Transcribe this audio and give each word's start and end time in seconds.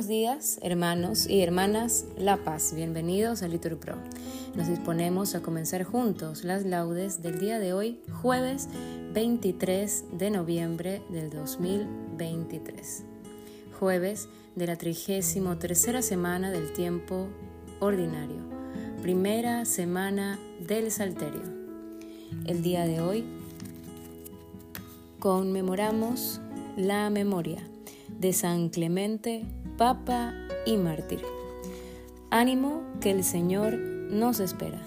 buenos 0.00 0.08
días, 0.08 0.58
hermanos 0.62 1.26
y 1.28 1.42
hermanas 1.42 2.06
La 2.16 2.38
Paz. 2.38 2.72
Bienvenidos 2.74 3.42
a 3.42 3.48
Litur 3.48 3.76
Pro. 3.76 3.96
Nos 4.54 4.66
disponemos 4.66 5.34
a 5.34 5.42
comenzar 5.42 5.84
juntos 5.84 6.42
las 6.42 6.64
laudes 6.64 7.20
del 7.20 7.38
día 7.38 7.58
de 7.58 7.74
hoy, 7.74 8.00
jueves 8.22 8.70
23 9.12 10.04
de 10.12 10.30
noviembre 10.30 11.02
del 11.10 11.28
2023. 11.28 13.04
Jueves 13.78 14.30
de 14.56 14.66
la 14.68 14.76
trigésimo 14.76 15.58
tercera 15.58 16.00
semana 16.00 16.50
del 16.50 16.72
tiempo 16.72 17.28
ordinario. 17.78 18.40
Primera 19.02 19.66
semana 19.66 20.38
del 20.66 20.90
Salterio. 20.90 21.42
El 22.46 22.62
día 22.62 22.86
de 22.86 23.02
hoy 23.02 23.26
conmemoramos 25.18 26.40
la 26.78 27.10
memoria 27.10 27.62
de 28.18 28.32
San 28.32 28.70
Clemente, 28.70 29.44
Papa 29.80 30.34
y 30.66 30.76
Mártir. 30.76 31.22
Ánimo 32.28 32.82
que 33.00 33.12
el 33.12 33.24
Señor 33.24 33.78
nos 33.78 34.38
espera. 34.38 34.78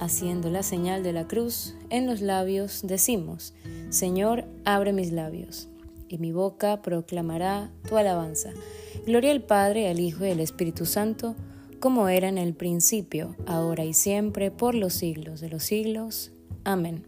Haciendo 0.00 0.48
la 0.48 0.62
señal 0.62 1.02
de 1.02 1.12
la 1.12 1.28
cruz 1.28 1.74
en 1.90 2.06
los 2.06 2.22
labios, 2.22 2.80
decimos, 2.82 3.52
Señor, 3.90 4.46
abre 4.64 4.94
mis 4.94 5.12
labios, 5.12 5.68
y 6.08 6.16
mi 6.16 6.32
boca 6.32 6.80
proclamará 6.80 7.70
tu 7.86 7.98
alabanza. 7.98 8.54
Gloria 9.04 9.32
al 9.32 9.42
Padre, 9.42 9.90
al 9.90 10.00
Hijo 10.00 10.24
y 10.24 10.30
al 10.30 10.40
Espíritu 10.40 10.86
Santo, 10.86 11.36
como 11.78 12.08
era 12.08 12.30
en 12.30 12.38
el 12.38 12.54
principio, 12.54 13.36
ahora 13.44 13.84
y 13.84 13.92
siempre, 13.92 14.50
por 14.50 14.74
los 14.74 14.94
siglos 14.94 15.42
de 15.42 15.50
los 15.50 15.62
siglos. 15.62 16.32
Amén. 16.64 17.04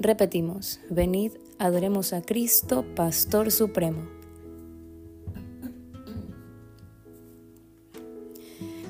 Repetimos, 0.00 0.80
venid, 0.90 1.30
adoremos 1.60 2.12
a 2.12 2.22
Cristo, 2.22 2.84
Pastor 2.96 3.52
Supremo. 3.52 4.17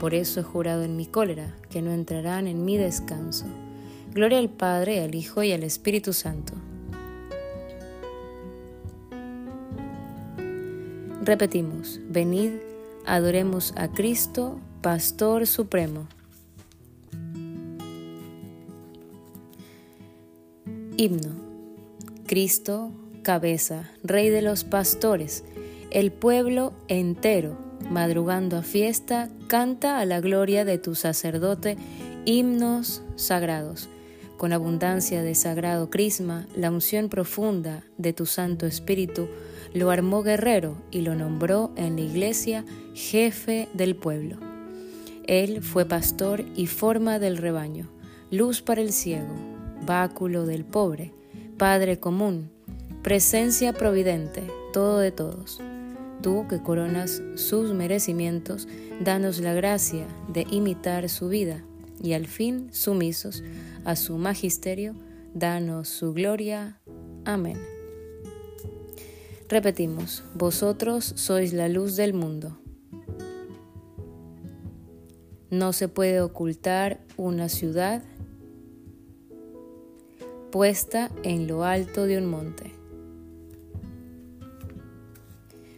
por 0.00 0.14
eso 0.14 0.40
he 0.40 0.42
jurado 0.42 0.82
en 0.82 0.96
mi 0.96 1.06
cólera 1.06 1.54
que 1.70 1.82
no 1.82 1.92
entrarán 1.92 2.46
en 2.46 2.64
mi 2.64 2.76
descanso. 2.76 3.46
Gloria 4.12 4.38
al 4.38 4.50
Padre, 4.50 5.02
al 5.02 5.14
Hijo 5.14 5.42
y 5.42 5.52
al 5.52 5.62
Espíritu 5.62 6.12
Santo. 6.12 6.54
Repetimos, 11.22 12.00
venid, 12.08 12.52
adoremos 13.04 13.74
a 13.76 13.88
Cristo, 13.88 14.60
Pastor 14.80 15.46
Supremo. 15.46 16.06
Himno. 20.96 21.46
Cristo, 22.26 22.90
cabeza, 23.22 23.90
Rey 24.02 24.30
de 24.30 24.42
los 24.42 24.64
pastores, 24.64 25.44
el 25.90 26.10
pueblo 26.10 26.72
entero, 26.88 27.56
madrugando 27.90 28.56
a 28.56 28.62
fiesta, 28.62 29.28
canta 29.48 29.98
a 29.98 30.04
la 30.04 30.20
gloria 30.20 30.64
de 30.64 30.78
tu 30.78 30.94
sacerdote 30.94 31.76
himnos 32.24 33.02
sagrados. 33.16 33.88
Con 34.36 34.52
abundancia 34.52 35.22
de 35.22 35.34
sagrado 35.34 35.88
crisma, 35.88 36.46
la 36.54 36.70
unción 36.70 37.08
profunda 37.08 37.84
de 37.96 38.12
tu 38.12 38.26
Santo 38.26 38.66
Espíritu 38.66 39.28
lo 39.72 39.90
armó 39.90 40.22
guerrero 40.22 40.76
y 40.90 41.00
lo 41.00 41.14
nombró 41.14 41.72
en 41.76 41.96
la 41.96 42.02
iglesia 42.02 42.64
jefe 42.94 43.68
del 43.72 43.96
pueblo. 43.96 44.36
Él 45.26 45.62
fue 45.62 45.86
pastor 45.86 46.44
y 46.54 46.66
forma 46.66 47.18
del 47.18 47.36
rebaño, 47.36 47.88
luz 48.30 48.62
para 48.62 48.80
el 48.80 48.92
ciego, 48.92 49.34
báculo 49.86 50.46
del 50.46 50.64
pobre, 50.64 51.12
Padre 51.56 51.98
común, 51.98 52.50
presencia 53.02 53.72
providente, 53.72 54.42
todo 54.72 54.98
de 54.98 55.10
todos. 55.10 55.60
Tú 56.22 56.46
que 56.48 56.62
coronas 56.62 57.22
sus 57.34 57.72
merecimientos, 57.72 58.68
danos 59.00 59.40
la 59.40 59.54
gracia 59.54 60.06
de 60.28 60.46
imitar 60.50 61.08
su 61.08 61.28
vida 61.28 61.62
y 62.02 62.12
al 62.12 62.26
fin, 62.26 62.68
sumisos 62.72 63.42
a 63.84 63.96
su 63.96 64.18
magisterio, 64.18 64.94
danos 65.34 65.88
su 65.88 66.12
gloria. 66.12 66.80
Amén. 67.24 67.58
Repetimos, 69.48 70.24
vosotros 70.34 71.12
sois 71.16 71.52
la 71.52 71.68
luz 71.68 71.96
del 71.96 72.14
mundo. 72.14 72.58
No 75.50 75.72
se 75.72 75.88
puede 75.88 76.20
ocultar 76.20 77.00
una 77.16 77.48
ciudad 77.48 78.02
puesta 80.50 81.10
en 81.22 81.46
lo 81.46 81.64
alto 81.64 82.06
de 82.06 82.18
un 82.18 82.26
monte. 82.26 82.75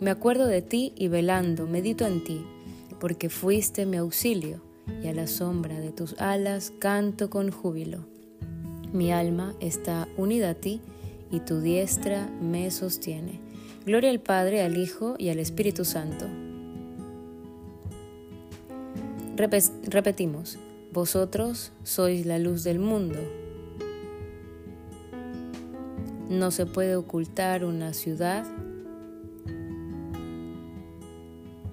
me 0.00 0.10
acuerdo 0.10 0.46
de 0.46 0.62
ti 0.62 0.92
y 0.96 1.08
velando 1.08 1.66
medito 1.66 2.06
en 2.06 2.22
ti, 2.22 2.44
porque 3.00 3.30
fuiste 3.30 3.86
mi 3.86 3.96
auxilio 3.96 4.60
y 5.02 5.08
a 5.08 5.14
la 5.14 5.26
sombra 5.26 5.80
de 5.80 5.90
tus 5.90 6.20
alas 6.20 6.72
canto 6.78 7.30
con 7.30 7.50
júbilo. 7.50 8.06
Mi 8.92 9.12
alma 9.12 9.54
está 9.60 10.06
unida 10.16 10.50
a 10.50 10.54
ti 10.54 10.80
y 11.30 11.40
tu 11.40 11.60
diestra 11.60 12.28
me 12.40 12.70
sostiene. 12.70 13.40
Gloria 13.84 14.10
al 14.10 14.20
Padre, 14.20 14.62
al 14.62 14.76
Hijo 14.76 15.14
y 15.18 15.28
al 15.28 15.38
Espíritu 15.38 15.84
Santo. 15.84 16.26
repetimos, 19.36 20.58
vosotros 20.92 21.72
sois 21.84 22.26
la 22.26 22.38
luz 22.38 22.64
del 22.64 22.78
mundo. 22.78 23.18
No 26.28 26.50
se 26.50 26.66
puede 26.66 26.96
ocultar 26.96 27.64
una 27.64 27.92
ciudad 27.92 28.44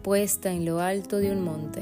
puesta 0.03 0.51
en 0.51 0.65
lo 0.65 0.79
alto 0.79 1.17
de 1.17 1.31
un 1.31 1.43
monte. 1.43 1.81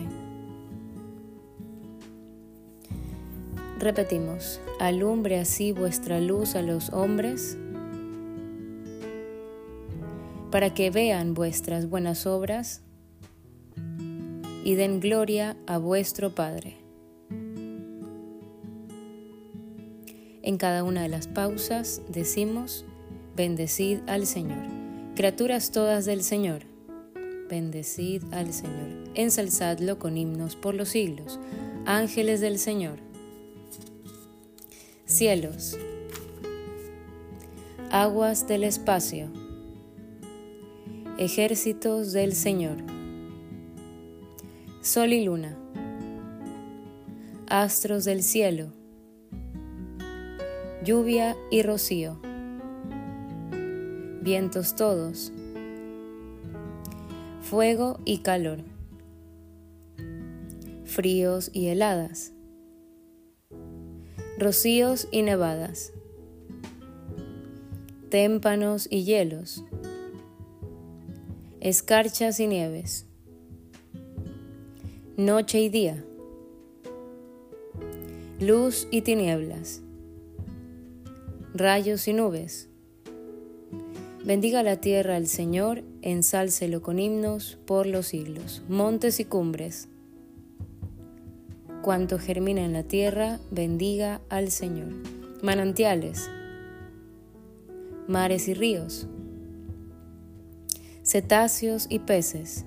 Repetimos, 3.79 4.61
alumbre 4.79 5.39
así 5.39 5.71
vuestra 5.71 6.21
luz 6.21 6.55
a 6.55 6.61
los 6.61 6.91
hombres 6.91 7.57
para 10.51 10.73
que 10.73 10.91
vean 10.91 11.33
vuestras 11.33 11.89
buenas 11.89 12.27
obras 12.27 12.83
y 14.63 14.75
den 14.75 14.99
gloria 14.99 15.57
a 15.65 15.79
vuestro 15.79 16.35
Padre. 16.35 16.77
En 20.43 20.57
cada 20.57 20.83
una 20.83 21.01
de 21.01 21.09
las 21.09 21.27
pausas 21.27 22.01
decimos, 22.07 22.85
bendecid 23.35 23.99
al 24.07 24.27
Señor. 24.27 24.63
Criaturas 25.15 25.71
todas 25.71 26.05
del 26.05 26.23
Señor, 26.23 26.70
bendecid 27.51 28.23
al 28.31 28.53
Señor. 28.53 29.11
Ensalzadlo 29.13 29.99
con 29.99 30.17
himnos 30.17 30.55
por 30.55 30.73
los 30.73 30.89
siglos. 30.89 31.37
Ángeles 31.85 32.39
del 32.39 32.57
Señor. 32.57 32.99
Cielos. 35.05 35.77
Aguas 37.91 38.47
del 38.47 38.63
espacio. 38.63 39.29
Ejércitos 41.17 42.13
del 42.13 42.33
Señor. 42.33 42.77
Sol 44.81 45.11
y 45.11 45.25
luna. 45.25 45.57
Astros 47.47 48.05
del 48.05 48.23
cielo. 48.23 48.71
Lluvia 50.85 51.35
y 51.51 51.63
rocío. 51.63 52.17
Vientos 54.21 54.75
todos 54.75 55.33
fuego 57.51 57.99
y 58.05 58.19
calor, 58.19 58.59
fríos 60.85 61.51
y 61.51 61.67
heladas, 61.67 62.31
rocíos 64.37 65.09
y 65.11 65.21
nevadas, 65.21 65.91
témpanos 68.07 68.87
y 68.89 69.03
hielos, 69.03 69.65
escarchas 71.59 72.39
y 72.39 72.47
nieves, 72.47 73.05
noche 75.17 75.59
y 75.59 75.67
día, 75.67 76.05
luz 78.39 78.87
y 78.91 79.01
tinieblas, 79.01 79.81
rayos 81.53 82.07
y 82.07 82.13
nubes, 82.13 82.70
Bendiga 84.23 84.61
la 84.61 84.75
tierra 84.75 85.15
al 85.15 85.25
Señor, 85.25 85.83
ensálcelo 86.03 86.83
con 86.83 86.99
himnos 86.99 87.57
por 87.65 87.87
los 87.87 88.05
siglos. 88.05 88.61
Montes 88.69 89.19
y 89.19 89.25
cumbres. 89.25 89.87
Cuanto 91.81 92.19
germina 92.19 92.63
en 92.63 92.71
la 92.71 92.83
tierra, 92.83 93.39
bendiga 93.49 94.21
al 94.29 94.51
Señor. 94.51 94.89
Manantiales, 95.41 96.29
mares 98.07 98.47
y 98.47 98.53
ríos, 98.53 99.07
cetáceos 101.03 101.87
y 101.89 101.97
peces, 101.97 102.65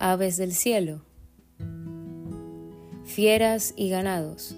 aves 0.00 0.36
del 0.36 0.52
cielo, 0.52 1.02
fieras 3.04 3.72
y 3.76 3.88
ganados. 3.88 4.56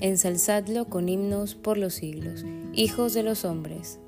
Ensalzadlo 0.00 0.86
con 0.86 1.08
himnos 1.08 1.54
por 1.54 1.78
los 1.78 1.94
siglos 1.94 2.44
hijos 2.74 3.12
de 3.12 3.22
los 3.22 3.44
hombres. 3.44 3.98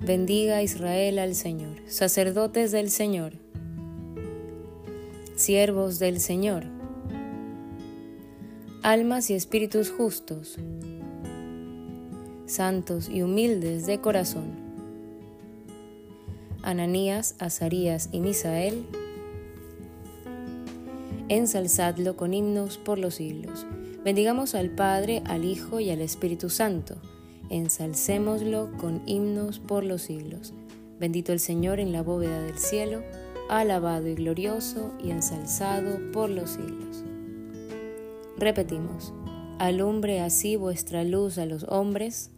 Bendiga 0.00 0.62
Israel 0.62 1.18
al 1.18 1.34
Señor, 1.34 1.78
sacerdotes 1.86 2.72
del 2.72 2.90
Señor, 2.90 3.32
siervos 5.34 5.98
del 5.98 6.20
Señor, 6.20 6.64
almas 8.82 9.30
y 9.30 9.34
espíritus 9.34 9.90
justos, 9.90 10.58
santos 12.46 13.08
y 13.08 13.22
humildes 13.22 13.86
de 13.86 14.00
corazón. 14.00 14.58
Ananías, 16.62 17.34
Azarías 17.38 18.10
y 18.12 18.20
Misael, 18.20 18.84
ensalzadlo 21.28 22.16
con 22.16 22.34
himnos 22.34 22.76
por 22.76 22.98
los 22.98 23.14
siglos. 23.14 23.64
Bendigamos 24.02 24.54
al 24.54 24.70
Padre, 24.70 25.22
al 25.26 25.44
Hijo 25.44 25.78
y 25.78 25.90
al 25.90 26.00
Espíritu 26.00 26.48
Santo. 26.48 26.96
Ensalcémoslo 27.50 28.70
con 28.78 29.02
himnos 29.04 29.58
por 29.58 29.84
los 29.84 30.00
siglos. 30.00 30.54
Bendito 30.98 31.32
el 31.32 31.40
Señor 31.40 31.80
en 31.80 31.92
la 31.92 32.02
bóveda 32.02 32.40
del 32.40 32.56
cielo, 32.56 33.02
alabado 33.50 34.08
y 34.08 34.14
glorioso 34.14 34.94
y 35.04 35.10
ensalzado 35.10 35.98
por 36.12 36.30
los 36.30 36.50
siglos. 36.50 37.04
Repetimos, 38.38 39.12
alumbre 39.58 40.20
así 40.20 40.56
vuestra 40.56 41.04
luz 41.04 41.36
a 41.36 41.44
los 41.44 41.64
hombres, 41.64 42.30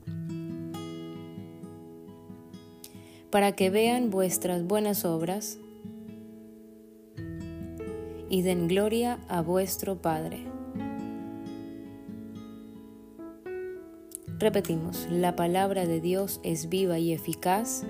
para 3.30 3.52
que 3.52 3.70
vean 3.70 4.10
vuestras 4.10 4.64
buenas 4.64 5.04
obras 5.04 5.58
y 8.28 8.42
den 8.42 8.66
gloria 8.66 9.20
a 9.28 9.42
vuestro 9.42 10.02
Padre. 10.02 10.51
Repetimos, 14.42 15.06
la 15.08 15.36
palabra 15.36 15.86
de 15.86 16.00
Dios 16.00 16.40
es 16.42 16.68
viva 16.68 16.98
y 16.98 17.12
eficaz, 17.12 17.84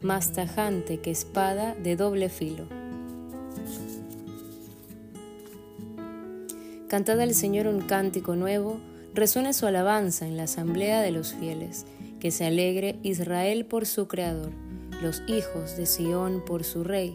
más 0.00 0.32
tajante 0.32 1.00
que 1.00 1.10
espada 1.10 1.74
de 1.74 1.96
doble 1.96 2.30
filo. 2.30 2.64
Cantad 6.88 7.20
al 7.20 7.34
Señor 7.34 7.66
un 7.66 7.82
cántico 7.82 8.36
nuevo, 8.36 8.80
resuene 9.12 9.52
su 9.52 9.66
alabanza 9.66 10.26
en 10.26 10.38
la 10.38 10.44
asamblea 10.44 11.02
de 11.02 11.10
los 11.10 11.34
fieles, 11.34 11.84
que 12.20 12.30
se 12.30 12.46
alegre 12.46 13.00
Israel 13.02 13.66
por 13.66 13.84
su 13.84 14.08
Creador, 14.08 14.52
los 15.02 15.22
hijos 15.26 15.76
de 15.76 15.84
Sión 15.84 16.42
por 16.42 16.64
su 16.64 16.84
Rey. 16.84 17.14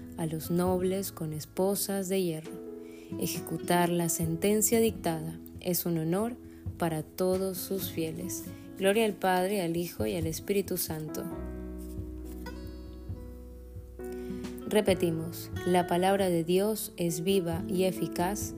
a 0.21 0.27
los 0.27 0.51
nobles 0.51 1.11
con 1.11 1.33
esposas 1.33 2.07
de 2.07 2.21
hierro. 2.21 2.51
Ejecutar 3.19 3.89
la 3.89 4.07
sentencia 4.07 4.79
dictada 4.79 5.39
es 5.59 5.87
un 5.87 5.97
honor 5.97 6.35
para 6.77 7.01
todos 7.01 7.57
sus 7.57 7.89
fieles. 7.89 8.43
Gloria 8.77 9.05
al 9.05 9.13
Padre, 9.13 9.63
al 9.63 9.75
Hijo 9.75 10.05
y 10.05 10.15
al 10.15 10.27
Espíritu 10.27 10.77
Santo. 10.77 11.23
Repetimos, 14.67 15.49
la 15.65 15.87
palabra 15.87 16.29
de 16.29 16.43
Dios 16.43 16.93
es 16.97 17.23
viva 17.23 17.63
y 17.67 17.85
eficaz, 17.85 18.53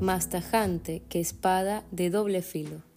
más 0.00 0.30
tajante 0.30 1.02
que 1.10 1.20
espada 1.20 1.84
de 1.90 2.08
doble 2.08 2.40
filo. 2.40 2.93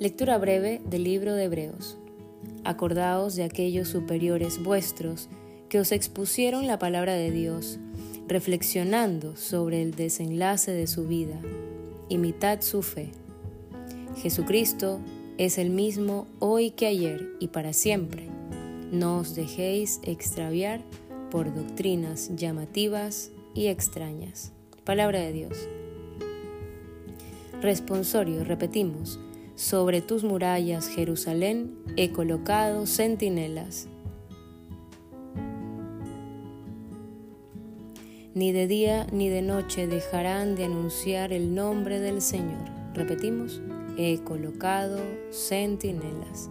Lectura 0.00 0.38
breve 0.38 0.80
del 0.88 1.02
libro 1.02 1.34
de 1.34 1.42
Hebreos. 1.42 1.98
Acordaos 2.62 3.34
de 3.34 3.42
aquellos 3.42 3.88
superiores 3.88 4.62
vuestros 4.62 5.28
que 5.68 5.80
os 5.80 5.90
expusieron 5.90 6.68
la 6.68 6.78
palabra 6.78 7.14
de 7.14 7.32
Dios, 7.32 7.80
reflexionando 8.28 9.34
sobre 9.34 9.82
el 9.82 9.96
desenlace 9.96 10.70
de 10.70 10.86
su 10.86 11.08
vida. 11.08 11.40
Imitad 12.08 12.60
su 12.60 12.82
fe. 12.82 13.08
Jesucristo 14.22 15.00
es 15.36 15.58
el 15.58 15.70
mismo 15.70 16.28
hoy 16.38 16.70
que 16.70 16.86
ayer 16.86 17.30
y 17.40 17.48
para 17.48 17.72
siempre. 17.72 18.28
No 18.92 19.18
os 19.18 19.34
dejéis 19.34 19.98
extraviar 20.04 20.80
por 21.28 21.52
doctrinas 21.52 22.30
llamativas 22.36 23.32
y 23.52 23.66
extrañas. 23.66 24.52
Palabra 24.84 25.18
de 25.18 25.32
Dios. 25.32 25.68
Responsorio, 27.60 28.44
repetimos, 28.44 29.18
sobre 29.58 30.00
tus 30.02 30.22
murallas, 30.22 30.88
Jerusalén, 30.88 31.74
he 31.96 32.12
colocado 32.12 32.86
centinelas 32.86 33.88
Ni 38.38 38.52
de 38.52 38.68
día 38.68 39.04
ni 39.10 39.28
de 39.28 39.42
noche 39.42 39.88
dejarán 39.88 40.54
de 40.54 40.66
anunciar 40.66 41.32
el 41.32 41.56
nombre 41.56 41.98
del 41.98 42.22
Señor. 42.22 42.70
Repetimos, 42.94 43.60
he 43.96 44.18
colocado 44.18 45.00
centinelas. 45.32 46.48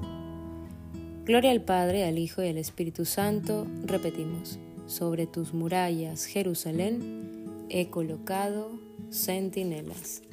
Gloria 1.24 1.52
al 1.52 1.62
Padre, 1.62 2.04
al 2.04 2.18
Hijo 2.20 2.44
y 2.44 2.50
al 2.50 2.58
Espíritu 2.58 3.06
Santo. 3.06 3.68
Repetimos, 3.86 4.60
sobre 4.86 5.28
tus 5.28 5.54
murallas, 5.54 6.26
Jerusalén, 6.26 7.68
he 7.70 7.90
colocado 7.90 8.82
centinelas. 9.10 10.24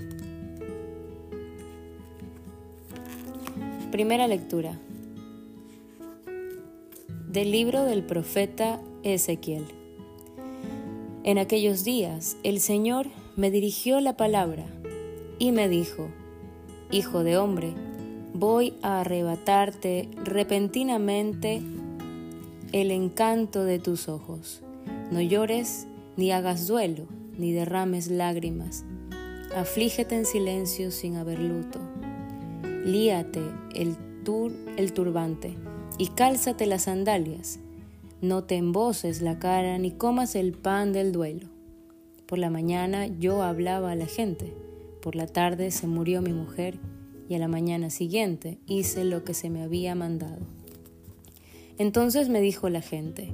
Primera 3.95 4.27
lectura 4.27 4.77
del 7.29 7.53
libro 7.53 7.85
del 7.85 8.03
profeta 8.03 8.81
Ezequiel. 9.05 9.67
En 11.23 11.39
aquellos 11.39 11.85
días 11.85 12.37
el 12.43 12.59
Señor 12.59 13.07
me 13.37 13.53
dirigió 13.53 14.01
la 14.01 14.17
palabra. 14.17 14.67
y 15.39 15.53
me 15.53 15.69
dijo, 15.69 16.09
Hijo 16.91 17.23
de 17.23 17.37
hombre, 17.37 17.73
voy 18.33 18.75
a 18.83 19.03
arrebatarte 19.03 20.09
repentinamente 20.25 21.63
el 22.73 22.91
encanto 22.91 23.63
de 23.63 23.79
tus 23.79 24.09
ojos. 24.09 24.61
No 25.13 25.21
llores, 25.21 25.87
ni 26.17 26.33
hagas 26.33 26.67
duelo, 26.67 27.07
ni 27.39 27.53
derrames 27.53 28.09
lágrimas. 28.09 28.85
Aflígete 29.55 30.17
en 30.17 30.27
silencio 30.27 30.91
sin 30.91 31.15
haber 31.15 31.39
luto. 31.39 31.79
Líate 32.85 33.41
el, 33.75 33.97
tur 34.25 34.53
el 34.77 34.93
turbante 34.93 35.57
y 35.97 36.09
cálzate 36.09 36.67
las 36.67 36.83
sandalias. 36.83 37.59
No 38.21 38.45
te 38.45 38.57
emboces 38.57 39.23
la 39.23 39.39
cara 39.39 39.79
ni 39.79 39.91
comas 39.91 40.35
el 40.35 40.53
pan 40.53 40.93
del 40.93 41.11
duelo. 41.11 41.49
Por 42.27 42.39
la 42.39 42.51
mañana 42.51 43.07
yo 43.07 43.43
hablaba 43.43 43.93
a 43.93 43.97
la 43.97 44.05
gente, 44.05 44.53
por 45.01 45.17
la 45.17 45.27
tarde 45.27 45.71
se 45.71 45.87
murió 45.87 46.21
mi 46.21 46.35
mujer 46.35 46.79
y 47.27 47.35
a 47.35 47.39
la 47.39 47.49
mañana 47.49 47.89
siguiente 47.89 48.59
hice 48.67 49.07
lo 49.07 49.25
que 49.25 49.33
se 49.33 49.49
me 49.49 49.63
había 49.63 49.95
mandado. 49.95 50.45
Entonces 51.79 52.29
me 52.29 52.43
dijo 52.43 52.69
la 52.69 52.83
gente, 52.83 53.33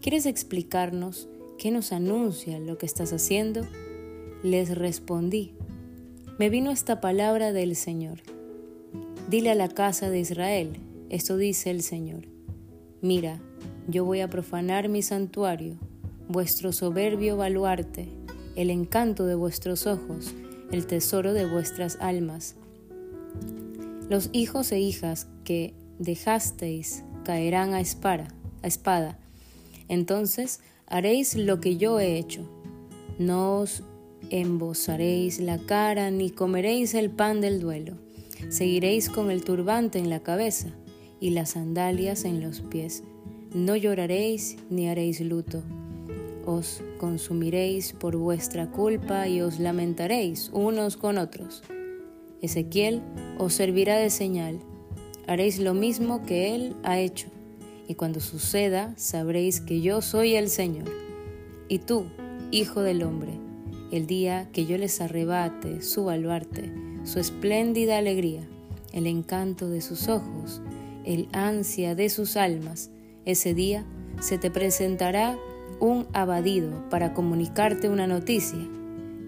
¿quieres 0.00 0.24
explicarnos 0.24 1.28
qué 1.58 1.72
nos 1.72 1.90
anuncia 1.90 2.60
lo 2.60 2.78
que 2.78 2.86
estás 2.86 3.12
haciendo? 3.12 3.62
Les 4.44 4.76
respondí, 4.76 5.52
me 6.38 6.48
vino 6.48 6.70
esta 6.70 7.00
palabra 7.00 7.52
del 7.52 7.74
Señor. 7.74 8.20
Dile 9.28 9.50
a 9.50 9.54
la 9.54 9.68
casa 9.68 10.10
de 10.10 10.20
Israel, 10.20 10.76
esto 11.08 11.38
dice 11.38 11.70
el 11.70 11.82
Señor, 11.82 12.26
mira, 13.00 13.40
yo 13.88 14.04
voy 14.04 14.20
a 14.20 14.28
profanar 14.28 14.90
mi 14.90 15.00
santuario, 15.00 15.76
vuestro 16.28 16.72
soberbio 16.72 17.38
baluarte, 17.38 18.06
el 18.54 18.68
encanto 18.68 19.24
de 19.24 19.34
vuestros 19.34 19.86
ojos, 19.86 20.34
el 20.70 20.86
tesoro 20.86 21.32
de 21.32 21.50
vuestras 21.50 21.96
almas. 22.00 22.56
Los 24.10 24.28
hijos 24.34 24.70
e 24.72 24.80
hijas 24.80 25.26
que 25.42 25.72
dejasteis 25.98 27.02
caerán 27.24 27.72
a 27.72 27.80
espada, 27.80 28.28
a 28.62 28.66
espada. 28.66 29.18
Entonces 29.88 30.60
haréis 30.86 31.34
lo 31.34 31.60
que 31.60 31.78
yo 31.78 31.98
he 31.98 32.18
hecho. 32.18 32.46
No 33.18 33.60
os 33.60 33.84
embozaréis 34.28 35.40
la 35.40 35.58
cara 35.58 36.10
ni 36.10 36.28
comeréis 36.28 36.92
el 36.92 37.10
pan 37.10 37.40
del 37.40 37.60
duelo. 37.60 38.03
Seguiréis 38.48 39.08
con 39.08 39.30
el 39.30 39.44
turbante 39.44 39.98
en 39.98 40.10
la 40.10 40.20
cabeza 40.20 40.68
y 41.20 41.30
las 41.30 41.50
sandalias 41.50 42.24
en 42.24 42.40
los 42.40 42.60
pies. 42.60 43.02
No 43.54 43.76
lloraréis 43.76 44.56
ni 44.70 44.88
haréis 44.88 45.20
luto. 45.20 45.62
Os 46.46 46.82
consumiréis 46.98 47.92
por 47.92 48.16
vuestra 48.16 48.70
culpa 48.70 49.28
y 49.28 49.40
os 49.40 49.58
lamentaréis 49.58 50.50
unos 50.52 50.96
con 50.96 51.18
otros. 51.18 51.62
Ezequiel 52.42 53.02
os 53.38 53.54
servirá 53.54 53.96
de 53.96 54.10
señal 54.10 54.60
haréis 55.26 55.58
lo 55.58 55.74
mismo 55.74 56.22
que 56.22 56.54
Él 56.54 56.76
ha 56.82 56.98
hecho, 56.98 57.28
y 57.88 57.94
cuando 57.94 58.20
suceda 58.20 58.92
sabréis 58.96 59.60
que 59.60 59.80
yo 59.80 60.02
soy 60.02 60.34
el 60.34 60.48
Señor. 60.48 60.90
Y 61.68 61.78
tú, 61.78 62.06
Hijo 62.50 62.82
del 62.82 63.02
Hombre, 63.02 63.32
el 63.90 64.06
día 64.06 64.48
que 64.52 64.66
yo 64.66 64.78
les 64.78 65.00
arrebate 65.00 65.82
su 65.82 66.04
baluarte, 66.04 66.72
su 67.04 67.20
espléndida 67.20 67.98
alegría, 67.98 68.42
el 68.92 69.06
encanto 69.06 69.68
de 69.68 69.80
sus 69.80 70.08
ojos, 70.08 70.60
el 71.04 71.28
ansia 71.32 71.94
de 71.94 72.08
sus 72.08 72.36
almas, 72.36 72.90
ese 73.24 73.54
día 73.54 73.84
se 74.20 74.38
te 74.38 74.50
presentará 74.50 75.38
un 75.80 76.06
abadido 76.12 76.88
para 76.88 77.14
comunicarte 77.14 77.88
una 77.88 78.06
noticia. 78.06 78.60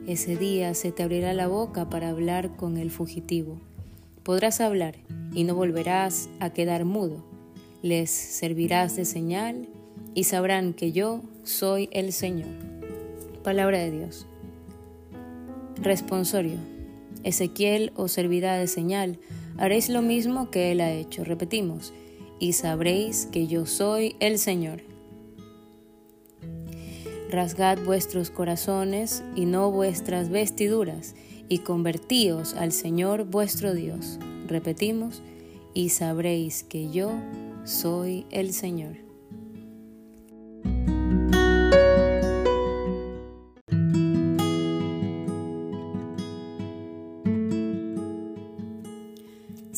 Ese 0.07 0.37
día 0.37 0.75
se 0.75 0.93
te 0.93 1.03
abrirá 1.03 1.33
la 1.35 1.49
boca 1.49 1.91
para 1.91 2.11
hablar 2.11 2.57
con 2.57 2.77
el 2.77 2.91
fugitivo. 2.91 3.61
Podrás 4.23 4.61
hablar 4.61 4.97
y 5.33 5.45
no 5.45 5.55
volverás 5.55 6.29
a 6.41 6.51
quedar 6.51 6.85
mudo. 6.85 7.25
Les 7.83 8.11
servirás 8.11 8.97
de 8.97 9.05
señal 9.05 9.69
y 10.15 10.25
sabrán 10.25 10.73
que 10.73 10.93
yo 10.93 11.23
soy 11.43 11.89
el 11.93 12.13
Señor. 12.13 12.49
Palabra 13.43 13.79
de 13.79 13.91
Dios. 13.91 14.27
Responsorio. 15.83 16.76
Ezequiel 17.27 17.93
os 17.97 18.13
servirá 18.13 18.57
de 18.57 18.67
señal. 18.67 19.19
Haréis 19.59 19.89
lo 19.89 20.01
mismo 20.01 20.51
que 20.51 20.73
él 20.73 20.81
ha 20.81 20.93
hecho. 20.93 21.25
Repetimos. 21.25 21.93
Y 22.39 22.53
sabréis 22.53 23.27
que 23.33 23.47
yo 23.47 23.67
soy 23.67 24.17
el 24.21 24.39
Señor. 24.39 24.83
Rasgad 27.31 27.79
vuestros 27.85 28.31
corazones 28.31 29.25
y 29.35 29.47
no 29.47 29.71
vuestras 29.71 30.31
vestiduras, 30.31 31.17
y 31.49 31.59
convertíos 31.59 32.55
al 32.55 32.73
Señor 32.73 33.25
vuestro 33.25 33.75
Dios 33.75 34.19
Repetimos, 34.47 35.23
y 35.75 35.89
sabréis 35.89 36.63
que 36.63 36.91
yo 36.91 37.13
soy 37.65 38.27
el 38.31 38.53
Señor. 38.53 38.97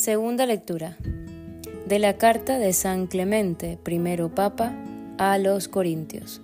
Segunda 0.09 0.47
lectura 0.47 0.97
de 1.87 1.99
la 1.99 2.17
carta 2.17 2.59
de 2.59 2.73
San 2.73 3.09
Clemente, 3.09 3.79
primero 3.83 4.35
Papa, 4.35 4.73
a 5.19 5.37
los 5.37 5.69
Corintios. 5.69 6.41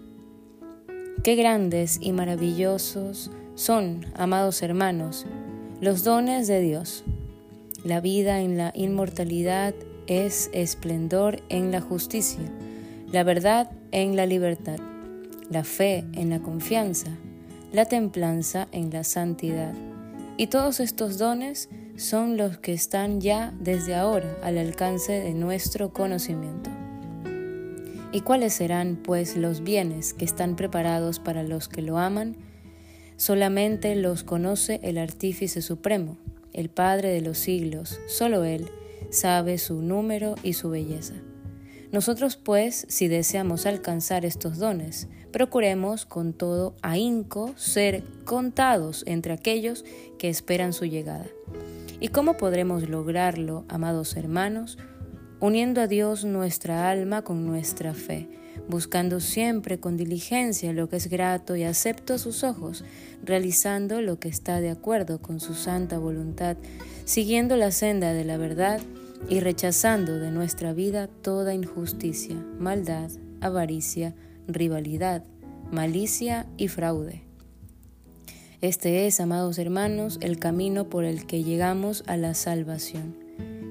Qué 1.23 1.35
grandes 1.35 1.97
y 2.02 2.12
maravillosos 2.12 3.30
son, 3.54 4.04
amados 4.16 4.62
hermanos, 4.62 5.25
los 5.80 6.04
dones 6.04 6.47
de 6.47 6.61
Dios 6.61 7.04
la 7.85 8.02
vida 8.02 8.42
en 8.42 8.59
la 8.59 8.71
inmortalidad 8.75 9.73
es 10.09 10.50
esplendor 10.52 11.42
en 11.49 11.73
la 11.73 11.80
justicia, 11.80 12.44
la 13.12 13.25
verdad 13.25 13.71
en 13.92 14.14
la 14.14 14.26
libertad, 14.26 14.78
la 15.49 15.64
fe 15.64 16.04
en 16.12 16.28
la 16.28 16.40
confianza, 16.40 17.16
la 17.73 17.87
templanza 17.87 18.68
en 18.73 18.90
la 18.90 19.04
santidad. 19.04 19.73
Y 20.37 20.49
todos 20.49 20.80
estos 20.80 21.16
dones 21.16 21.71
son 21.97 22.37
los 22.37 22.59
que 22.59 22.73
están 22.73 23.21
ya 23.21 23.53
desde 23.61 23.95
ahora 23.95 24.37
al 24.43 24.59
alcance 24.59 25.13
de 25.13 25.35
nuestro 25.35 25.93
conocimiento. 25.93 26.71
¿Y 28.13 28.21
cuáles 28.21 28.55
serán, 28.55 28.97
pues, 28.97 29.37
los 29.37 29.63
bienes 29.63 30.15
que 30.15 30.25
están 30.25 30.57
preparados 30.57 31.19
para 31.19 31.43
los 31.43 31.69
que 31.69 31.83
lo 31.83 31.99
aman? 31.99 32.37
Solamente 33.17 33.97
los 33.97 34.23
conoce 34.25 34.81
el 34.83 34.99
Artífice 34.99 35.63
Supremo 35.63 36.17
el 36.55 36.71
Padre 36.71 37.11
de 37.11 37.21
los 37.21 37.37
siglos, 37.37 38.01
solo 38.07 38.45
Él, 38.45 38.71
sabe 39.11 39.59
su 39.59 39.83
número 39.83 40.37
y 40.43 40.55
su 40.55 40.71
belleza. 40.71 41.15
Nosotros, 41.95 42.35
pues, 42.35 42.87
si 42.89 43.07
deseamos 43.07 43.67
alcanzar 43.67 44.25
estos 44.25 44.59
dones, 44.59 45.07
procuremos 45.31 46.07
con 46.07 46.33
todo 46.33 46.75
ahínco 46.83 47.55
ser 47.57 48.03
contados 48.25 49.05
entre 49.07 49.33
aquellos 49.33 49.85
que 50.19 50.29
esperan 50.29 50.73
su 50.73 50.87
llegada. 50.87 51.27
¿Y 52.01 52.09
cómo 52.09 52.37
podremos 52.37 52.89
lograrlo, 52.89 53.65
amados 53.69 54.17
hermanos? 54.17 54.77
Uniendo 55.39 55.81
a 55.81 55.87
Dios 55.87 56.25
nuestra 56.25 56.91
alma 56.91 57.23
con 57.23 57.47
nuestra 57.47 57.95
fe 57.95 58.29
buscando 58.69 59.21
siempre 59.21 59.79
con 59.79 59.97
diligencia 59.97 60.73
lo 60.73 60.89
que 60.89 60.97
es 60.97 61.09
grato 61.09 61.57
y 61.57 61.65
acepto 61.65 62.15
a 62.15 62.19
sus 62.19 62.45
ojos, 62.45 62.85
realizando 63.23 64.01
lo 64.01 64.19
que 64.19 64.29
está 64.29 64.61
de 64.61 64.71
acuerdo 64.71 65.21
con 65.21 65.41
su 65.41 65.55
santa 65.55 65.99
voluntad, 65.99 66.57
siguiendo 67.05 67.57
la 67.57 67.73
senda 67.73 68.15
de 68.15 68.25
la 68.25 68.37
verdad 68.37 68.81
y 69.28 69.40
rechazando 69.40 70.19
de 70.19 70.31
nuestra 70.31 70.73
vida 70.73 71.07
toda 71.09 71.54
injusticia, 71.54 72.37
maldad, 72.59 73.11
avaricia, 73.40 74.14
rivalidad, 74.47 75.25
malicia 75.71 76.47
y 76.57 76.69
fraude. 76.69 77.23
Este 78.61 79.07
es, 79.07 79.21
amados 79.21 79.59
hermanos, 79.59 80.19
el 80.23 80.38
camino 80.38 80.88
por 80.88 81.04
el 81.04 81.26
que 81.26 81.43
llegamos 81.43 82.02
a 82.07 82.16
la 82.16 82.35
salvación. 82.35 83.16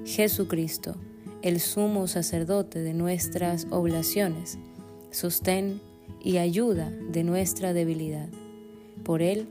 Jesucristo, 0.04 0.96
el 1.42 1.60
sumo 1.60 2.06
sacerdote 2.06 2.80
de 2.80 2.94
nuestras 2.94 3.66
oblaciones, 3.70 4.58
sostén 5.10 5.80
y 6.22 6.38
ayuda 6.38 6.90
de 6.90 7.24
nuestra 7.24 7.72
debilidad. 7.72 8.28
Por 9.02 9.22
Él 9.22 9.48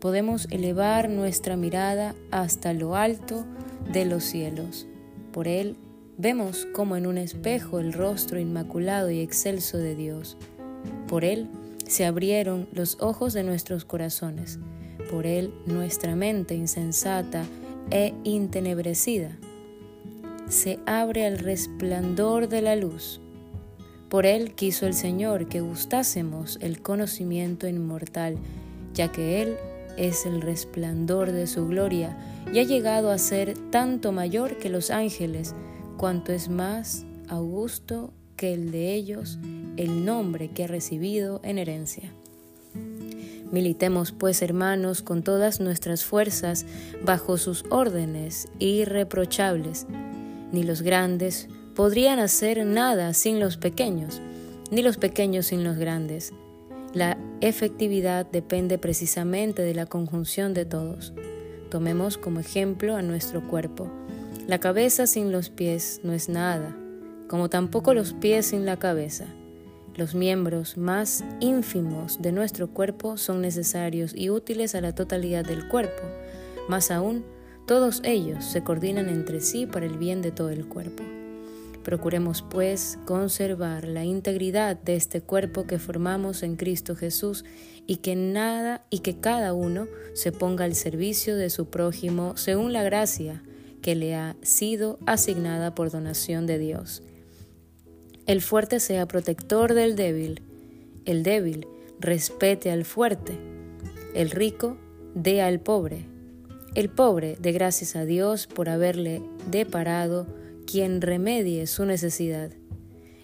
podemos 0.00 0.46
elevar 0.50 1.10
nuestra 1.10 1.56
mirada 1.56 2.14
hasta 2.30 2.72
lo 2.72 2.96
alto 2.96 3.44
de 3.92 4.04
los 4.04 4.24
cielos. 4.24 4.86
Por 5.36 5.48
Él 5.48 5.76
vemos 6.16 6.66
como 6.72 6.96
en 6.96 7.06
un 7.06 7.18
espejo 7.18 7.78
el 7.78 7.92
rostro 7.92 8.40
inmaculado 8.40 9.10
y 9.10 9.20
excelso 9.20 9.76
de 9.76 9.94
Dios. 9.94 10.38
Por 11.06 11.26
Él 11.26 11.50
se 11.86 12.06
abrieron 12.06 12.66
los 12.72 12.96
ojos 13.02 13.34
de 13.34 13.42
nuestros 13.42 13.84
corazones. 13.84 14.58
Por 15.10 15.26
Él 15.26 15.52
nuestra 15.66 16.16
mente 16.16 16.54
insensata 16.54 17.44
e 17.90 18.14
intenebrecida 18.24 19.36
se 20.48 20.78
abre 20.86 21.26
al 21.26 21.38
resplandor 21.38 22.48
de 22.48 22.62
la 22.62 22.74
luz 22.74 23.20
por 24.08 24.24
él 24.24 24.54
quiso 24.54 24.86
el 24.86 24.94
Señor 24.94 25.48
que 25.48 25.60
gustásemos 25.60 26.58
el 26.62 26.80
conocimiento 26.80 27.66
inmortal, 27.66 28.36
ya 28.94 29.10
que 29.10 29.42
Él 29.42 29.56
es 29.96 30.26
el 30.26 30.40
resplandor 30.40 31.32
de 31.32 31.46
su 31.46 31.66
gloria 31.66 32.16
y 32.52 32.58
ha 32.58 32.62
llegado 32.62 33.10
a 33.10 33.18
ser 33.18 33.54
tanto 33.70 34.12
mayor 34.12 34.58
que 34.58 34.68
los 34.68 34.90
ángeles, 34.90 35.54
cuanto 35.96 36.32
es 36.32 36.48
más 36.48 37.04
augusto 37.28 38.12
que 38.36 38.52
el 38.52 38.70
de 38.70 38.94
ellos 38.94 39.38
el 39.76 40.04
nombre 40.04 40.48
que 40.48 40.64
ha 40.64 40.66
recibido 40.66 41.40
en 41.42 41.58
herencia. 41.58 42.12
Militemos 43.50 44.12
pues, 44.12 44.42
hermanos, 44.42 45.02
con 45.02 45.22
todas 45.22 45.60
nuestras 45.60 46.04
fuerzas 46.04 46.66
bajo 47.04 47.38
sus 47.38 47.64
órdenes 47.70 48.48
irreprochables. 48.58 49.86
Ni 50.52 50.62
los 50.62 50.82
grandes 50.82 51.48
podrían 51.74 52.18
hacer 52.18 52.64
nada 52.66 53.14
sin 53.14 53.38
los 53.38 53.56
pequeños, 53.56 54.20
ni 54.70 54.82
los 54.82 54.96
pequeños 54.96 55.46
sin 55.46 55.62
los 55.62 55.76
grandes. 55.76 56.32
La 56.96 57.18
efectividad 57.42 58.24
depende 58.24 58.78
precisamente 58.78 59.60
de 59.60 59.74
la 59.74 59.84
conjunción 59.84 60.54
de 60.54 60.64
todos. 60.64 61.12
Tomemos 61.70 62.16
como 62.16 62.40
ejemplo 62.40 62.96
a 62.96 63.02
nuestro 63.02 63.46
cuerpo. 63.46 63.90
La 64.46 64.60
cabeza 64.60 65.06
sin 65.06 65.30
los 65.30 65.50
pies 65.50 66.00
no 66.04 66.14
es 66.14 66.30
nada, 66.30 66.74
como 67.28 67.50
tampoco 67.50 67.92
los 67.92 68.14
pies 68.14 68.46
sin 68.46 68.64
la 68.64 68.78
cabeza. 68.78 69.26
Los 69.94 70.14
miembros 70.14 70.78
más 70.78 71.22
ínfimos 71.38 72.22
de 72.22 72.32
nuestro 72.32 72.68
cuerpo 72.68 73.18
son 73.18 73.42
necesarios 73.42 74.14
y 74.14 74.30
útiles 74.30 74.74
a 74.74 74.80
la 74.80 74.94
totalidad 74.94 75.44
del 75.44 75.68
cuerpo. 75.68 76.02
Más 76.66 76.90
aún, 76.90 77.26
todos 77.66 78.00
ellos 78.04 78.42
se 78.42 78.64
coordinan 78.64 79.10
entre 79.10 79.42
sí 79.42 79.66
para 79.66 79.84
el 79.84 79.98
bien 79.98 80.22
de 80.22 80.32
todo 80.32 80.48
el 80.48 80.66
cuerpo. 80.66 81.02
Procuremos, 81.86 82.42
pues, 82.42 82.98
conservar 83.04 83.86
la 83.86 84.04
integridad 84.04 84.76
de 84.76 84.96
este 84.96 85.20
cuerpo 85.20 85.68
que 85.68 85.78
formamos 85.78 86.42
en 86.42 86.56
Cristo 86.56 86.96
Jesús 86.96 87.44
y 87.86 87.98
que 87.98 88.16
nada 88.16 88.84
y 88.90 88.98
que 88.98 89.20
cada 89.20 89.52
uno 89.52 89.86
se 90.12 90.32
ponga 90.32 90.64
al 90.64 90.74
servicio 90.74 91.36
de 91.36 91.48
su 91.48 91.70
prójimo 91.70 92.36
según 92.36 92.72
la 92.72 92.82
gracia 92.82 93.44
que 93.82 93.94
le 93.94 94.16
ha 94.16 94.34
sido 94.42 94.98
asignada 95.06 95.76
por 95.76 95.92
donación 95.92 96.48
de 96.48 96.58
Dios. 96.58 97.04
El 98.26 98.42
fuerte 98.42 98.80
sea 98.80 99.06
protector 99.06 99.72
del 99.72 99.94
débil, 99.94 100.42
el 101.04 101.22
débil 101.22 101.68
respete 102.00 102.72
al 102.72 102.84
fuerte, 102.84 103.38
el 104.12 104.32
rico 104.32 104.76
dé 105.14 105.40
al 105.40 105.60
pobre, 105.60 106.08
el 106.74 106.88
pobre 106.88 107.36
dé 107.40 107.52
gracias 107.52 107.94
a 107.94 108.04
Dios 108.04 108.48
por 108.48 108.70
haberle 108.70 109.22
deparado 109.52 110.26
quien 110.66 111.00
remedie 111.00 111.66
su 111.66 111.86
necesidad. 111.86 112.50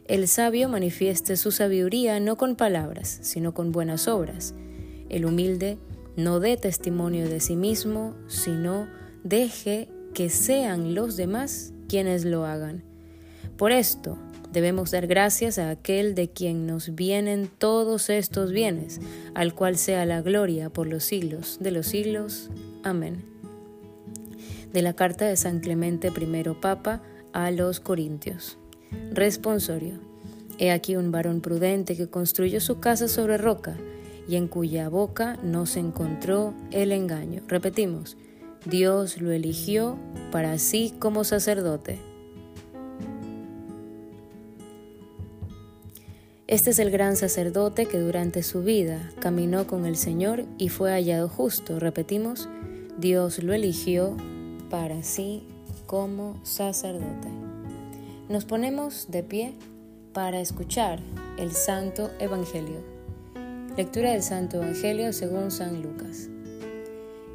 El 0.06 0.28
sabio 0.28 0.68
manifieste 0.68 1.36
su 1.36 1.50
sabiduría 1.50 2.20
no 2.20 2.36
con 2.36 2.56
palabras, 2.56 3.18
sino 3.22 3.52
con 3.54 3.72
buenas 3.72 4.08
obras. 4.08 4.54
El 5.08 5.24
humilde 5.24 5.78
no 6.16 6.40
dé 6.40 6.56
testimonio 6.56 7.28
de 7.28 7.40
sí 7.40 7.56
mismo, 7.56 8.14
sino 8.28 8.88
deje 9.24 9.88
que 10.14 10.30
sean 10.30 10.94
los 10.94 11.16
demás 11.16 11.72
quienes 11.88 12.24
lo 12.24 12.46
hagan. 12.46 12.82
Por 13.56 13.72
esto, 13.72 14.18
Debemos 14.52 14.90
dar 14.90 15.06
gracias 15.06 15.58
a 15.58 15.70
aquel 15.70 16.14
de 16.14 16.28
quien 16.28 16.66
nos 16.66 16.94
vienen 16.94 17.48
todos 17.56 18.10
estos 18.10 18.52
bienes, 18.52 19.00
al 19.34 19.54
cual 19.54 19.78
sea 19.78 20.04
la 20.04 20.20
gloria 20.20 20.68
por 20.68 20.86
los 20.86 21.04
siglos 21.04 21.56
de 21.60 21.70
los 21.70 21.86
siglos. 21.86 22.50
Amén. 22.82 23.24
De 24.70 24.82
la 24.82 24.92
carta 24.92 25.26
de 25.26 25.36
San 25.36 25.60
Clemente 25.60 26.08
I 26.08 26.42
Papa 26.60 27.02
a 27.32 27.50
los 27.50 27.80
Corintios. 27.80 28.58
Responsorio. 29.12 29.94
He 30.58 30.70
aquí 30.70 30.96
un 30.96 31.10
varón 31.10 31.40
prudente 31.40 31.96
que 31.96 32.08
construyó 32.08 32.60
su 32.60 32.78
casa 32.78 33.08
sobre 33.08 33.38
roca 33.38 33.76
y 34.28 34.36
en 34.36 34.48
cuya 34.48 34.88
boca 34.88 35.38
no 35.42 35.66
se 35.66 35.80
encontró 35.80 36.54
el 36.70 36.92
engaño. 36.92 37.42
Repetimos, 37.48 38.16
Dios 38.66 39.20
lo 39.20 39.32
eligió 39.32 39.98
para 40.30 40.58
sí 40.58 40.94
como 40.98 41.24
sacerdote 41.24 42.12
Este 46.52 46.68
es 46.68 46.78
el 46.80 46.90
gran 46.90 47.16
sacerdote 47.16 47.86
que 47.86 47.98
durante 47.98 48.42
su 48.42 48.62
vida 48.62 49.10
caminó 49.20 49.66
con 49.66 49.86
el 49.86 49.96
Señor 49.96 50.44
y 50.58 50.68
fue 50.68 50.90
hallado 50.90 51.26
justo. 51.26 51.80
Repetimos, 51.80 52.46
Dios 52.98 53.42
lo 53.42 53.54
eligió 53.54 54.18
para 54.68 55.02
sí 55.02 55.46
como 55.92 56.40
sacerdote. 56.42 57.28
Nos 58.30 58.46
ponemos 58.46 59.10
de 59.10 59.22
pie 59.22 59.52
para 60.14 60.40
escuchar 60.40 61.00
el 61.36 61.52
Santo 61.52 62.10
Evangelio. 62.18 62.78
Lectura 63.76 64.12
del 64.12 64.22
Santo 64.22 64.56
Evangelio 64.56 65.12
según 65.12 65.50
San 65.50 65.82
Lucas. 65.82 66.30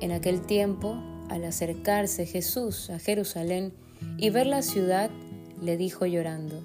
En 0.01 0.11
aquel 0.11 0.41
tiempo, 0.41 0.95
al 1.29 1.43
acercarse 1.43 2.25
Jesús 2.25 2.89
a 2.89 2.97
Jerusalén 2.97 3.73
y 4.17 4.31
ver 4.31 4.47
la 4.47 4.63
ciudad, 4.63 5.11
le 5.61 5.77
dijo 5.77 6.07
llorando, 6.07 6.63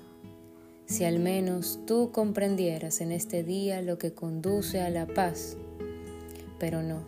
si 0.86 1.04
al 1.04 1.18
menos 1.18 1.78
tú 1.86 2.10
comprendieras 2.10 3.02
en 3.02 3.12
este 3.12 3.44
día 3.44 3.82
lo 3.82 3.98
que 3.98 4.14
conduce 4.14 4.80
a 4.80 4.88
la 4.88 5.06
paz. 5.06 5.58
Pero 6.58 6.82
no, 6.82 7.02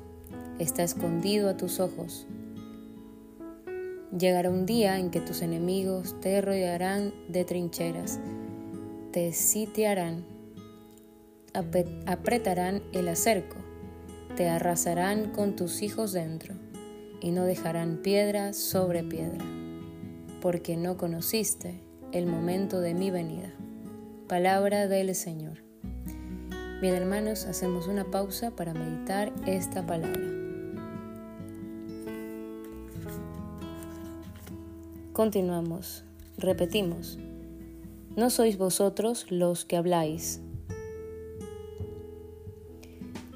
está 0.59 0.83
escondido 0.83 1.49
a 1.49 1.57
tus 1.57 1.81
ojos. 1.81 2.27
Llegará 4.17 4.49
un 4.49 4.65
día 4.65 4.99
en 5.01 5.11
que 5.11 5.21
tus 5.21 5.43
enemigos 5.43 6.21
te 6.21 6.41
rodearán 6.41 7.13
de 7.29 7.45
trincheras, 7.45 8.21
te 9.11 9.33
sitiarán, 9.33 10.25
apretarán 12.07 12.83
el 12.93 13.09
acerco, 13.09 13.57
te 14.37 14.49
arrasarán 14.49 15.33
con 15.33 15.57
tus 15.57 15.83
hijos 15.83 16.13
dentro 16.13 16.55
y 17.21 17.33
no 17.33 17.45
dejarán 17.45 18.03
piedra 18.03 18.53
sobre 18.53 19.03
piedra, 19.03 19.45
porque 20.41 20.77
no 20.77 20.97
conociste 20.97 21.81
el 22.13 22.27
momento 22.27 22.81
de 22.81 22.95
mi 22.95 23.11
venida. 23.11 23.53
Palabra 24.29 24.87
del 24.87 25.13
Señor. 25.17 25.65
Bien 26.81 26.95
hermanos, 26.95 27.47
hacemos 27.47 27.89
una 27.89 28.05
pausa 28.05 28.53
para 28.53 28.75
meditar 28.75 29.33
esta 29.47 29.85
palabra. 29.85 30.34
Continuamos, 35.15 36.03
repetimos, 36.39 37.21
no 38.17 38.31
sois 38.31 38.59
vosotros 38.59 39.27
los 39.31 39.65
que 39.65 39.77
habláis, 39.77 40.41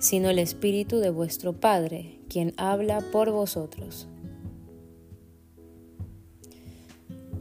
sino 0.00 0.28
el 0.28 0.40
Espíritu 0.40 0.98
de 0.98 1.10
vuestro 1.10 1.52
Padre, 1.52 2.18
quien 2.28 2.52
habla 2.56 3.00
por 3.12 3.30
vosotros. 3.30 4.08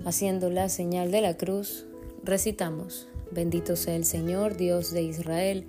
Haciendo 0.06 0.52
la 0.52 0.69
señal 0.69 1.10
de 1.10 1.21
la 1.21 1.36
cruz, 1.36 1.88
recitamos. 2.23 3.08
Bendito 3.32 3.76
sea 3.76 3.95
el 3.95 4.06
Señor, 4.06 4.56
Dios 4.56 4.91
de 4.91 5.02
Israel, 5.02 5.65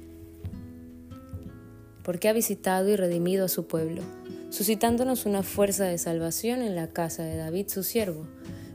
porque 2.04 2.28
ha 2.28 2.35
visitado 2.35 2.90
y 2.90 2.96
redimido 2.96 3.46
a 3.46 3.48
su 3.48 3.66
pueblo, 3.66 4.02
suscitándonos 4.50 5.24
una 5.24 5.42
fuerza 5.42 5.85
de 5.85 5.96
salvación 5.96 6.61
en 6.61 6.76
la 6.76 6.88
casa 6.88 7.22
de 7.22 7.38
David 7.38 7.68
su 7.68 7.83
siervo, 7.83 8.26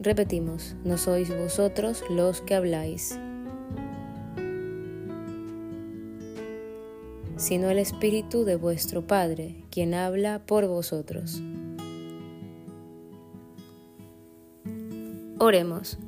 Repetimos, 0.00 0.76
no 0.84 0.96
sois 0.96 1.28
vosotros 1.28 2.04
los 2.08 2.40
que 2.40 2.54
habláis, 2.54 3.18
sino 7.36 7.68
el 7.68 7.78
Espíritu 7.78 8.44
de 8.44 8.54
vuestro 8.54 9.08
Padre, 9.08 9.64
quien 9.70 9.94
habla 9.94 10.46
por 10.46 10.68
vosotros. 10.68 11.42
Oremos. 15.40 15.98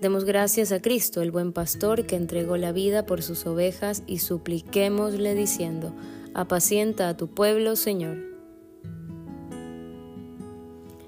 Demos 0.00 0.24
gracias 0.24 0.70
a 0.70 0.80
Cristo, 0.80 1.20
el 1.20 1.32
buen 1.32 1.52
pastor, 1.52 2.06
que 2.06 2.16
entregó 2.16 2.56
la 2.56 2.70
vida 2.70 3.04
por 3.04 3.20
sus 3.20 3.46
ovejas, 3.46 4.04
y 4.06 4.18
supliquémosle 4.18 5.34
diciendo, 5.34 5.92
apacienta 6.34 7.08
a 7.08 7.16
tu 7.16 7.28
pueblo, 7.28 7.74
Señor. 7.74 8.29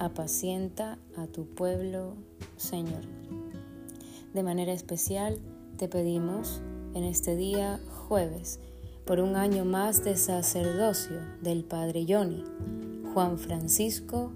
apacienta 0.00 0.98
a 1.14 1.26
tu 1.26 1.44
pueblo, 1.44 2.14
Señor. 2.56 3.02
De 4.32 4.42
manera 4.42 4.72
especial 4.72 5.38
te 5.76 5.88
pedimos 5.88 6.62
en 6.94 7.04
este 7.04 7.36
día 7.36 7.78
jueves 8.08 8.60
por 9.04 9.20
un 9.20 9.36
año 9.36 9.66
más 9.66 10.02
de 10.02 10.16
sacerdocio 10.16 11.18
del 11.42 11.64
Padre 11.64 12.06
Johnny, 12.08 12.42
Juan 13.12 13.38
Francisco 13.38 14.32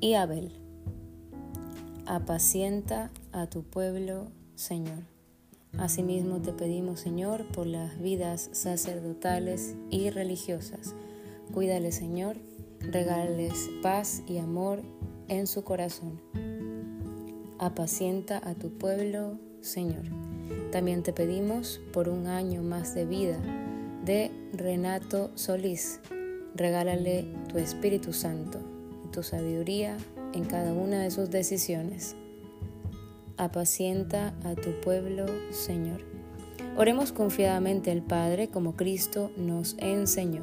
y 0.00 0.14
Abel. 0.14 0.52
Apacienta 2.04 3.10
a 3.32 3.46
tu 3.46 3.62
pueblo, 3.62 4.26
Señor. 4.54 5.02
Asimismo 5.78 6.42
te 6.42 6.52
pedimos, 6.52 7.00
Señor, 7.00 7.46
por 7.52 7.66
las 7.66 7.98
vidas 8.02 8.50
sacerdotales 8.52 9.76
y 9.90 10.10
religiosas. 10.10 10.94
Cuídale, 11.54 11.90
Señor, 11.90 12.36
regales 12.90 13.70
paz 13.82 14.22
y 14.26 14.38
amor 14.38 14.82
en 15.28 15.46
su 15.46 15.64
corazón. 15.64 16.20
Apacienta 17.58 18.40
a 18.48 18.54
tu 18.54 18.70
pueblo, 18.76 19.38
Señor. 19.60 20.04
También 20.70 21.02
te 21.02 21.12
pedimos 21.12 21.80
por 21.92 22.08
un 22.08 22.26
año 22.26 22.62
más 22.62 22.94
de 22.94 23.04
vida 23.06 23.38
de 24.04 24.30
Renato 24.52 25.30
Solís. 25.34 26.00
Regálale 26.54 27.26
tu 27.48 27.58
Espíritu 27.58 28.12
Santo 28.12 28.76
tu 29.16 29.22
sabiduría 29.22 29.96
en 30.34 30.44
cada 30.44 30.74
una 30.74 31.00
de 31.00 31.10
sus 31.10 31.30
decisiones. 31.30 32.14
Apacienta 33.38 34.34
a 34.44 34.54
tu 34.54 34.78
pueblo, 34.82 35.24
Señor. 35.50 36.02
Oremos 36.76 37.12
confiadamente 37.12 37.90
al 37.90 38.02
Padre 38.02 38.48
como 38.48 38.76
Cristo 38.76 39.30
nos 39.38 39.74
enseñó. 39.78 40.42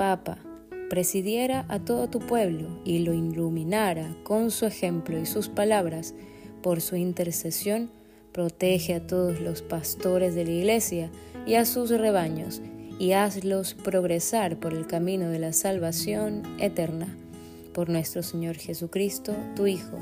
Papa 0.00 0.38
presidiera 0.88 1.66
a 1.68 1.78
todo 1.78 2.08
tu 2.08 2.20
pueblo 2.20 2.80
y 2.86 3.00
lo 3.00 3.12
iluminara 3.12 4.16
con 4.22 4.50
su 4.50 4.64
ejemplo 4.64 5.18
y 5.18 5.26
sus 5.26 5.50
palabras, 5.50 6.14
por 6.62 6.80
su 6.80 6.96
intercesión, 6.96 7.90
protege 8.32 8.94
a 8.94 9.06
todos 9.06 9.40
los 9.40 9.60
pastores 9.60 10.34
de 10.34 10.46
la 10.46 10.52
iglesia 10.52 11.10
y 11.46 11.56
a 11.56 11.66
sus 11.66 11.90
rebaños, 11.90 12.62
y 12.98 13.12
hazlos 13.12 13.74
progresar 13.74 14.58
por 14.58 14.72
el 14.72 14.86
camino 14.86 15.28
de 15.28 15.38
la 15.38 15.52
salvación 15.52 16.44
eterna. 16.58 17.14
Por 17.74 17.90
nuestro 17.90 18.22
Señor 18.22 18.56
Jesucristo, 18.56 19.36
tu 19.54 19.66
Hijo, 19.66 19.98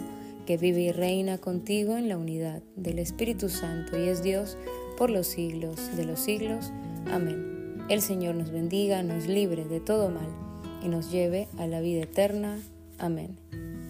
que 0.46 0.58
vive 0.58 0.82
y 0.82 0.92
reina 0.92 1.38
contigo 1.38 1.96
en 1.96 2.08
la 2.08 2.18
unidad 2.18 2.62
del 2.76 3.00
Espíritu 3.00 3.48
Santo 3.48 3.98
y 3.98 4.08
es 4.08 4.22
Dios 4.22 4.56
por 4.96 5.10
los 5.10 5.26
siglos 5.26 5.96
de 5.96 6.04
los 6.04 6.20
siglos. 6.20 6.72
Amén. 7.10 7.57
El 7.88 8.02
Señor 8.02 8.34
nos 8.34 8.50
bendiga, 8.50 9.02
nos 9.02 9.26
libre 9.26 9.64
de 9.64 9.80
todo 9.80 10.10
mal 10.10 10.28
y 10.84 10.88
nos 10.88 11.10
lleve 11.10 11.48
a 11.56 11.66
la 11.66 11.80
vida 11.80 12.02
eterna. 12.02 12.60
Amén. 12.98 13.38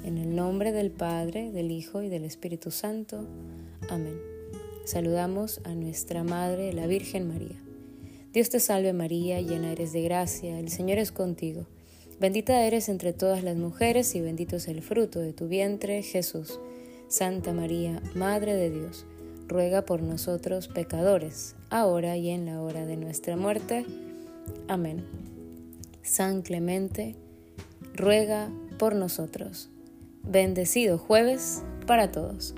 En 0.04 0.18
el 0.18 0.36
nombre 0.36 0.70
del 0.70 0.92
Padre, 0.92 1.50
del 1.50 1.72
Hijo 1.72 2.02
y 2.02 2.08
del 2.08 2.24
Espíritu 2.24 2.70
Santo. 2.70 3.26
Amén. 3.90 4.16
Saludamos 4.84 5.60
a 5.64 5.74
nuestra 5.74 6.22
Madre, 6.22 6.72
la 6.72 6.86
Virgen 6.86 7.26
María. 7.26 7.60
Dios 8.32 8.50
te 8.50 8.60
salve 8.60 8.92
María, 8.92 9.40
llena 9.40 9.72
eres 9.72 9.92
de 9.92 10.02
gracia, 10.02 10.60
el 10.60 10.68
Señor 10.68 10.98
es 10.98 11.10
contigo. 11.10 11.66
Bendita 12.20 12.62
eres 12.62 12.88
entre 12.88 13.12
todas 13.12 13.42
las 13.42 13.56
mujeres 13.56 14.14
y 14.14 14.20
bendito 14.20 14.56
es 14.56 14.68
el 14.68 14.80
fruto 14.80 15.18
de 15.18 15.32
tu 15.32 15.48
vientre, 15.48 16.04
Jesús. 16.04 16.60
Santa 17.08 17.52
María, 17.52 18.00
Madre 18.14 18.54
de 18.54 18.70
Dios 18.70 19.06
ruega 19.48 19.82
por 19.82 20.02
nosotros 20.02 20.68
pecadores, 20.68 21.56
ahora 21.70 22.16
y 22.16 22.30
en 22.30 22.46
la 22.46 22.60
hora 22.60 22.86
de 22.86 22.96
nuestra 22.96 23.36
muerte. 23.36 23.84
Amén. 24.68 25.04
San 26.02 26.42
Clemente, 26.42 27.16
ruega 27.94 28.50
por 28.78 28.94
nosotros. 28.94 29.68
Bendecido 30.22 30.98
jueves 30.98 31.62
para 31.86 32.10
todos. 32.10 32.54